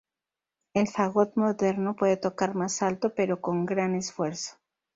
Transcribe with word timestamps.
El 0.73 0.87
fagot 0.89 1.35
moderno 1.37 1.95
puede 1.95 2.17
tocar 2.17 2.55
más 2.55 2.81
alto, 2.81 3.13
pero 3.13 3.39
con 3.39 3.67
gran 3.67 3.93
esfuerzo. 3.93 4.55